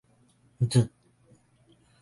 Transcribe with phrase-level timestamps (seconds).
[0.69, 0.89] Th.